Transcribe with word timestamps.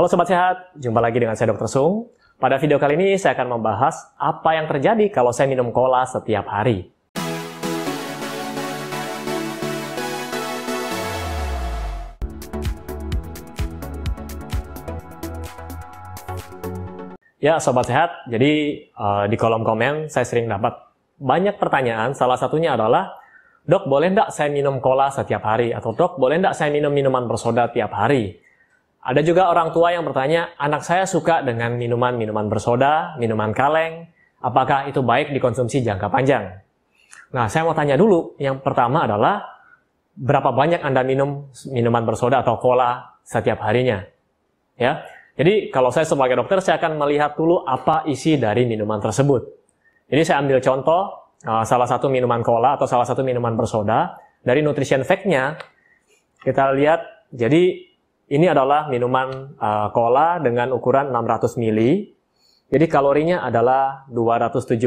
Halo 0.00 0.08
Sobat 0.08 0.32
Sehat, 0.32 0.72
jumpa 0.80 0.96
lagi 0.96 1.20
dengan 1.20 1.36
saya 1.36 1.52
Dr. 1.52 1.68
Sung. 1.68 2.08
Pada 2.40 2.56
video 2.56 2.80
kali 2.80 2.96
ini 2.96 3.20
saya 3.20 3.36
akan 3.36 3.60
membahas 3.60 4.16
apa 4.16 4.56
yang 4.56 4.64
terjadi 4.64 5.12
kalau 5.12 5.28
saya 5.28 5.44
minum 5.44 5.68
cola 5.76 6.08
setiap 6.08 6.48
hari. 6.48 6.88
Ya 17.36 17.60
Sobat 17.60 17.84
Sehat, 17.84 18.24
jadi 18.24 18.80
uh, 18.96 19.28
di 19.28 19.36
kolom 19.36 19.68
komen 19.68 20.08
saya 20.08 20.24
sering 20.24 20.48
dapat 20.48 20.80
banyak 21.20 21.60
pertanyaan, 21.60 22.16
salah 22.16 22.40
satunya 22.40 22.72
adalah 22.72 23.20
Dok, 23.68 23.84
boleh 23.84 24.16
enggak 24.16 24.32
saya 24.32 24.48
minum 24.48 24.80
cola 24.80 25.12
setiap 25.12 25.44
hari? 25.44 25.76
Atau 25.76 25.92
dok, 25.92 26.16
boleh 26.16 26.40
enggak 26.40 26.56
saya 26.56 26.72
minum 26.72 26.88
minuman 26.88 27.28
bersoda 27.28 27.68
tiap 27.68 27.92
hari? 27.92 28.40
Ada 29.00 29.24
juga 29.24 29.48
orang 29.48 29.72
tua 29.72 29.96
yang 29.96 30.04
bertanya, 30.04 30.52
anak 30.60 30.84
saya 30.84 31.08
suka 31.08 31.40
dengan 31.40 31.72
minuman-minuman 31.80 32.52
bersoda, 32.52 33.16
minuman 33.16 33.56
kaleng, 33.56 34.04
apakah 34.44 34.92
itu 34.92 35.00
baik 35.00 35.32
dikonsumsi 35.32 35.80
jangka 35.80 36.12
panjang? 36.12 36.60
Nah, 37.32 37.48
saya 37.48 37.64
mau 37.64 37.72
tanya 37.72 37.96
dulu. 37.96 38.36
Yang 38.36 38.60
pertama 38.60 39.08
adalah, 39.08 39.40
berapa 40.12 40.52
banyak 40.52 40.84
Anda 40.84 41.00
minum 41.00 41.48
minuman 41.72 42.04
bersoda 42.04 42.44
atau 42.44 42.60
cola 42.60 43.16
setiap 43.24 43.64
harinya? 43.64 44.04
Ya, 44.76 45.00
jadi 45.40 45.72
kalau 45.72 45.88
saya 45.88 46.04
sebagai 46.04 46.36
dokter, 46.36 46.60
saya 46.60 46.76
akan 46.76 47.00
melihat 47.00 47.32
dulu 47.40 47.64
apa 47.64 48.04
isi 48.04 48.36
dari 48.36 48.68
minuman 48.68 49.00
tersebut. 49.00 49.48
Jadi 50.12 50.22
saya 50.28 50.44
ambil 50.44 50.60
contoh, 50.60 51.32
uh, 51.48 51.64
salah 51.64 51.88
satu 51.88 52.12
minuman 52.12 52.44
cola 52.44 52.76
atau 52.76 52.84
salah 52.84 53.08
satu 53.08 53.24
minuman 53.24 53.56
bersoda. 53.56 54.20
Dari 54.44 54.60
nutrition 54.60 55.00
fact-nya, 55.00 55.56
kita 56.44 56.76
lihat, 56.76 57.00
jadi 57.32 57.89
ini 58.30 58.46
adalah 58.46 58.86
minuman 58.86 59.58
uh, 59.58 59.90
cola 59.90 60.38
dengan 60.38 60.70
ukuran 60.70 61.10
600 61.10 61.58
ml. 61.58 61.80
Jadi 62.70 62.86
kalorinya 62.86 63.42
adalah 63.42 64.06
275. 64.06 64.86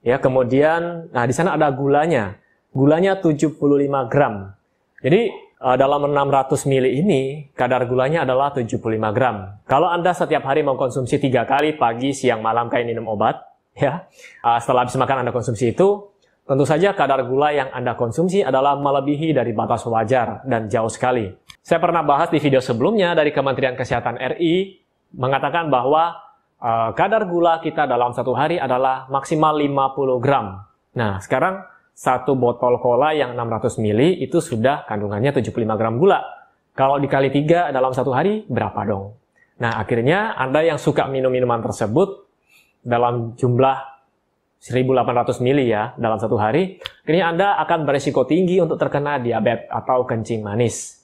Ya, 0.00 0.16
kemudian 0.16 1.12
nah 1.12 1.28
di 1.28 1.36
sana 1.36 1.60
ada 1.60 1.68
gulanya. 1.68 2.40
Gulanya 2.72 3.20
75 3.20 3.60
gram. 4.08 4.56
Jadi 5.04 5.28
uh, 5.60 5.76
dalam 5.76 6.08
600 6.08 6.56
ml 6.72 6.86
ini 6.88 7.52
kadar 7.52 7.84
gulanya 7.84 8.24
adalah 8.24 8.48
75 8.56 8.80
gram. 9.12 9.60
Kalau 9.68 9.92
Anda 9.92 10.16
setiap 10.16 10.48
hari 10.48 10.64
mengkonsumsi 10.64 11.20
tiga 11.20 11.44
kali 11.44 11.76
pagi, 11.76 12.16
siang, 12.16 12.40
malam 12.40 12.72
kayak 12.72 12.88
minum 12.88 13.12
obat, 13.12 13.44
ya. 13.76 14.08
Uh, 14.40 14.56
setelah 14.56 14.88
habis 14.88 14.96
makan 14.96 15.20
Anda 15.20 15.36
konsumsi 15.36 15.76
itu, 15.76 16.16
tentu 16.48 16.64
saja 16.64 16.96
kadar 16.96 17.28
gula 17.28 17.52
yang 17.52 17.68
Anda 17.76 17.92
konsumsi 17.92 18.40
adalah 18.40 18.80
melebihi 18.80 19.36
dari 19.36 19.52
batas 19.52 19.84
wajar 19.84 20.40
dan 20.48 20.72
jauh 20.72 20.88
sekali. 20.88 21.47
Saya 21.68 21.84
pernah 21.84 22.00
bahas 22.00 22.32
di 22.32 22.40
video 22.40 22.64
sebelumnya 22.64 23.12
dari 23.12 23.28
Kementerian 23.28 23.76
Kesehatan 23.76 24.16
RI 24.16 24.80
mengatakan 25.12 25.68
bahwa 25.68 26.16
uh, 26.64 26.96
kadar 26.96 27.28
gula 27.28 27.60
kita 27.60 27.84
dalam 27.84 28.16
satu 28.16 28.32
hari 28.32 28.56
adalah 28.56 29.04
maksimal 29.12 29.52
50 29.52 30.16
gram. 30.16 30.64
Nah, 30.96 31.20
sekarang 31.20 31.60
satu 31.92 32.40
botol 32.40 32.80
cola 32.80 33.12
yang 33.12 33.36
600 33.36 33.84
ml 33.84 34.00
itu 34.16 34.40
sudah 34.40 34.88
kandungannya 34.88 35.28
75 35.28 35.52
gram 35.76 36.00
gula. 36.00 36.24
Kalau 36.72 36.96
dikali 36.96 37.28
tiga 37.28 37.68
dalam 37.68 37.92
satu 37.92 38.16
hari, 38.16 38.48
berapa 38.48 38.88
dong? 38.88 39.12
Nah, 39.60 39.76
akhirnya 39.76 40.40
Anda 40.40 40.64
yang 40.64 40.80
suka 40.80 41.04
minum 41.04 41.28
minuman 41.28 41.60
tersebut, 41.60 42.32
dalam 42.80 43.36
jumlah 43.36 43.76
1800 44.64 45.44
mili 45.44 45.68
ya 45.68 45.92
dalam 46.00 46.16
satu 46.16 46.40
hari, 46.40 46.80
ini 47.04 47.20
Anda 47.20 47.60
akan 47.60 47.84
berisiko 47.84 48.24
tinggi 48.24 48.56
untuk 48.56 48.80
terkena 48.80 49.20
diabetes 49.20 49.68
atau 49.68 50.08
kencing 50.08 50.40
manis. 50.40 50.97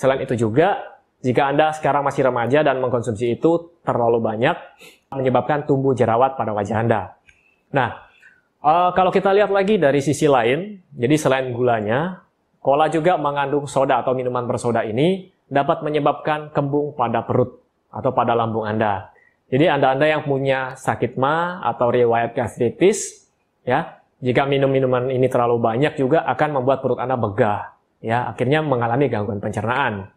Selain 0.00 0.24
itu 0.24 0.32
juga, 0.32 0.96
jika 1.20 1.52
Anda 1.52 1.76
sekarang 1.76 2.08
masih 2.08 2.24
remaja 2.24 2.64
dan 2.64 2.80
mengkonsumsi 2.80 3.36
itu 3.36 3.76
terlalu 3.84 4.24
banyak, 4.24 4.56
menyebabkan 5.12 5.68
tumbuh 5.68 5.92
jerawat 5.92 6.40
pada 6.40 6.56
wajah 6.56 6.80
Anda. 6.80 7.20
Nah, 7.76 8.08
uh, 8.64 8.96
kalau 8.96 9.12
kita 9.12 9.28
lihat 9.36 9.52
lagi 9.52 9.76
dari 9.76 10.00
sisi 10.00 10.24
lain, 10.24 10.80
jadi 10.96 11.20
selain 11.20 11.52
gulanya, 11.52 12.24
cola 12.64 12.88
juga 12.88 13.20
mengandung 13.20 13.68
soda 13.68 14.00
atau 14.00 14.16
minuman 14.16 14.48
bersoda 14.48 14.88
ini 14.88 15.28
dapat 15.52 15.84
menyebabkan 15.84 16.48
kembung 16.48 16.96
pada 16.96 17.20
perut 17.20 17.60
atau 17.92 18.08
pada 18.16 18.32
lambung 18.32 18.64
Anda. 18.64 19.12
Jadi 19.52 19.68
Anda-Anda 19.68 20.06
yang 20.08 20.22
punya 20.24 20.80
sakit 20.80 21.20
ma 21.20 21.60
atau 21.60 21.92
riwayat 21.92 22.32
gastritis, 22.32 23.28
ya, 23.68 24.00
jika 24.24 24.48
minum 24.48 24.72
minuman 24.72 25.12
ini 25.12 25.28
terlalu 25.28 25.60
banyak 25.60 26.00
juga 26.00 26.24
akan 26.24 26.56
membuat 26.56 26.80
perut 26.80 26.96
Anda 26.96 27.20
begah, 27.20 27.76
ya, 28.00 28.28
akhirnya 28.32 28.64
mengalami 28.64 29.06
gangguan 29.06 29.38
pencernaan. 29.38 30.08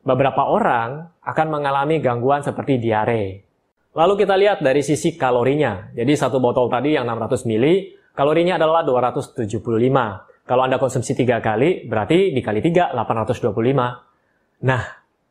Beberapa 0.00 0.48
orang 0.48 1.12
akan 1.20 1.46
mengalami 1.52 2.00
gangguan 2.00 2.40
seperti 2.40 2.80
diare. 2.80 3.44
Lalu 3.92 4.24
kita 4.24 4.34
lihat 4.38 4.58
dari 4.64 4.80
sisi 4.80 5.18
kalorinya. 5.18 5.92
Jadi 5.92 6.12
satu 6.16 6.40
botol 6.40 6.72
tadi 6.72 6.96
yang 6.96 7.04
600 7.04 7.44
ml, 7.44 7.64
kalorinya 8.16 8.56
adalah 8.56 8.80
275. 8.86 9.60
Kalau 10.48 10.62
Anda 10.66 10.80
konsumsi 10.80 11.12
tiga 11.14 11.38
kali, 11.38 11.86
berarti 11.86 12.32
dikali 12.32 12.58
3, 12.64 12.96
825. 12.96 14.64
Nah, 14.66 14.82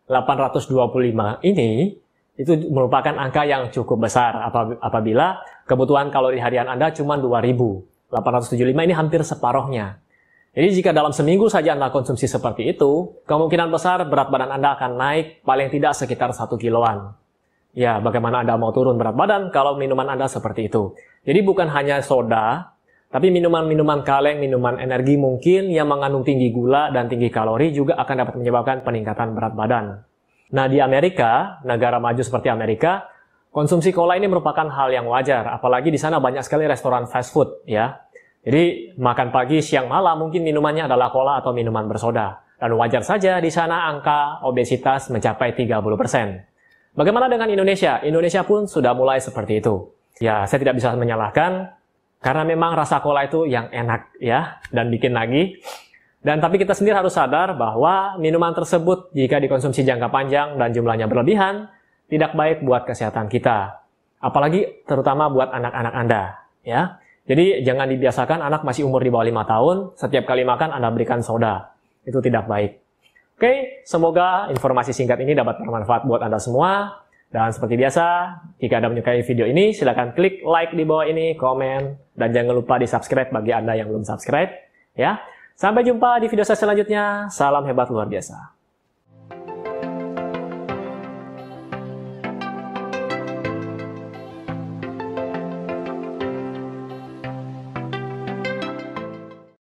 825 0.05 1.41
ini 1.45 1.97
itu 2.39 2.53
merupakan 2.71 3.13
angka 3.19 3.43
yang 3.43 3.67
cukup 3.67 4.07
besar 4.07 4.37
apabila 4.79 5.43
kebutuhan 5.67 6.07
kalori 6.07 6.39
harian 6.39 6.71
Anda 6.71 6.91
cuma 6.95 7.19
2000. 7.19 7.83
875 8.09 8.85
ini 8.89 8.93
hampir 8.95 9.21
separohnya. 9.21 10.01
Jadi 10.49 10.81
jika 10.81 10.89
dalam 10.89 11.13
seminggu 11.13 11.45
saja 11.45 11.77
Anda 11.77 11.93
konsumsi 11.93 12.25
seperti 12.25 12.73
itu, 12.73 13.21
kemungkinan 13.29 13.69
besar 13.69 14.01
berat 14.09 14.33
badan 14.33 14.49
Anda 14.49 14.73
akan 14.73 14.91
naik 14.97 15.45
paling 15.45 15.69
tidak 15.69 15.93
sekitar 15.93 16.33
1 16.33 16.49
kiloan. 16.57 17.13
Ya, 17.77 18.01
bagaimana 18.01 18.41
Anda 18.41 18.57
mau 18.57 18.73
turun 18.73 18.97
berat 18.97 19.13
badan 19.13 19.53
kalau 19.53 19.77
minuman 19.77 20.09
Anda 20.09 20.25
seperti 20.25 20.73
itu? 20.73 20.97
Jadi 21.21 21.39
bukan 21.45 21.69
hanya 21.69 22.01
soda, 22.01 22.73
tapi 23.13 23.29
minuman-minuman 23.29 24.01
kaleng, 24.01 24.41
minuman 24.41 24.81
energi 24.81 25.21
mungkin 25.21 25.69
yang 25.69 25.85
mengandung 25.85 26.25
tinggi 26.25 26.49
gula 26.49 26.89
dan 26.89 27.05
tinggi 27.05 27.29
kalori 27.29 27.69
juga 27.69 27.97
akan 28.01 28.15
dapat 28.25 28.35
menyebabkan 28.41 28.77
peningkatan 28.81 29.37
berat 29.37 29.53
badan. 29.53 30.01
Nah, 30.49 30.65
di 30.65 30.81
Amerika, 30.81 31.61
negara 31.61 32.01
maju 32.01 32.25
seperti 32.25 32.49
Amerika, 32.49 33.05
konsumsi 33.53 33.93
cola 33.93 34.17
ini 34.17 34.25
merupakan 34.25 34.65
hal 34.65 34.89
yang 34.89 35.05
wajar, 35.05 35.45
apalagi 35.45 35.93
di 35.93 36.01
sana 36.01 36.17
banyak 36.17 36.41
sekali 36.41 36.65
restoran 36.65 37.05
fast 37.05 37.29
food, 37.29 37.65
ya. 37.69 38.01
Jadi, 38.43 38.95
makan 38.95 39.29
pagi, 39.35 39.59
siang, 39.59 39.91
malam 39.91 40.27
mungkin 40.27 40.43
minumannya 40.43 40.87
adalah 40.87 41.11
cola 41.11 41.43
atau 41.43 41.51
minuman 41.51 41.85
bersoda. 41.85 42.39
Dan 42.59 42.75
wajar 42.75 43.03
saja 43.03 43.39
di 43.39 43.51
sana 43.51 43.87
angka 43.87 44.43
obesitas 44.43 45.11
mencapai 45.11 45.55
30%. 45.55 46.95
Bagaimana 46.95 47.31
dengan 47.31 47.47
Indonesia? 47.47 48.03
Indonesia 48.03 48.43
pun 48.43 48.67
sudah 48.67 48.91
mulai 48.91 49.23
seperti 49.23 49.63
itu. 49.63 49.95
Ya, 50.19 50.43
saya 50.43 50.59
tidak 50.59 50.75
bisa 50.75 50.91
menyalahkan 50.95 51.71
karena 52.19 52.43
memang 52.43 52.75
rasa 52.75 52.99
cola 52.99 53.23
itu 53.23 53.47
yang 53.47 53.71
enak 53.71 54.11
ya 54.19 54.59
dan 54.75 54.91
bikin 54.91 55.15
lagi 55.15 55.55
dan 56.19 56.43
tapi 56.43 56.59
kita 56.59 56.75
sendiri 56.75 56.99
harus 56.99 57.15
sadar 57.15 57.55
bahwa 57.55 58.19
minuman 58.19 58.51
tersebut 58.51 59.15
jika 59.15 59.39
dikonsumsi 59.39 59.87
jangka 59.87 60.11
panjang 60.11 60.59
dan 60.59 60.75
jumlahnya 60.75 61.07
berlebihan 61.07 61.71
tidak 62.11 62.35
baik 62.35 62.59
buat 62.67 62.83
kesehatan 62.83 63.31
kita. 63.31 63.79
Apalagi 64.19 64.83
terutama 64.83 65.31
buat 65.31 65.47
anak-anak 65.47 65.93
Anda, 65.95 66.23
ya. 66.67 66.98
Jadi 67.29 67.61
jangan 67.61 67.85
dibiasakan 67.85 68.41
anak 68.41 68.65
masih 68.65 68.89
umur 68.89 69.05
di 69.05 69.13
bawah 69.13 69.21
5 69.21 69.51
tahun, 69.53 69.75
setiap 69.93 70.25
kali 70.25 70.41
makan 70.41 70.73
Anda 70.73 70.89
berikan 70.89 71.21
soda. 71.21 71.77
Itu 72.01 72.25
tidak 72.25 72.49
baik. 72.49 72.81
Oke, 73.37 73.85
semoga 73.85 74.49
informasi 74.49 74.91
singkat 74.91 75.21
ini 75.21 75.37
dapat 75.37 75.61
bermanfaat 75.61 76.09
buat 76.09 76.25
Anda 76.25 76.41
semua. 76.41 77.05
Dan 77.29 77.53
seperti 77.53 77.77
biasa, 77.77 78.05
jika 78.57 78.81
Anda 78.81 78.89
menyukai 78.89 79.21
video 79.21 79.45
ini, 79.45 79.69
silahkan 79.77 80.17
klik 80.17 80.41
like 80.41 80.73
di 80.73 80.81
bawah 80.81 81.05
ini, 81.05 81.37
komen, 81.37 82.01
dan 82.17 82.33
jangan 82.33 82.57
lupa 82.57 82.81
di 82.81 82.89
subscribe 82.89 83.29
bagi 83.29 83.53
Anda 83.53 83.77
yang 83.77 83.93
belum 83.93 84.01
subscribe. 84.01 84.49
Ya, 84.97 85.21
Sampai 85.59 85.83
jumpa 85.83 86.23
di 86.23 86.31
video 86.31 86.47
saya 86.47 86.55
selanjutnya. 86.55 87.27
Salam 87.27 87.67
hebat 87.67 87.91
luar 87.91 88.07
biasa. 88.07 88.58